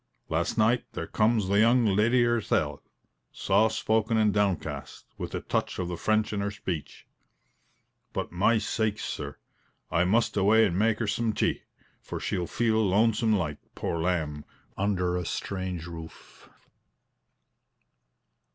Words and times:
Last 0.29 0.57
night 0.57 0.85
there 0.93 1.05
comes 1.05 1.47
the 1.47 1.59
young 1.59 1.85
leddy 1.85 2.23
hersel' 2.23 2.81
soft 3.31 3.75
spoken 3.75 4.17
and 4.17 4.33
downcast, 4.33 5.05
with 5.19 5.35
a 5.35 5.41
touch 5.41 5.77
of 5.77 5.89
the 5.89 5.95
French 5.95 6.33
in 6.33 6.39
her 6.41 6.49
speech. 6.49 7.05
But 8.11 8.31
my 8.31 8.57
sakes, 8.57 9.05
sir! 9.05 9.37
I 9.91 10.05
must 10.05 10.35
away 10.35 10.65
and 10.65 10.75
mak' 10.75 10.97
her 10.97 11.05
some 11.05 11.33
tea, 11.33 11.61
for 12.01 12.19
she'll 12.19 12.47
feel 12.47 12.83
lonesome 12.83 13.33
like, 13.33 13.59
poor 13.75 13.99
lamb, 13.99 14.37
when 14.39 14.39
she 14.39 14.39
wakes 14.39 14.73
under 14.95 15.17
a 15.17 15.23
strange 15.27 15.85
roof." 15.85 16.49